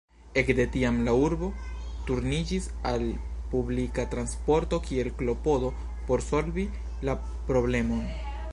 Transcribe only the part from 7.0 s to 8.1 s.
la problemon.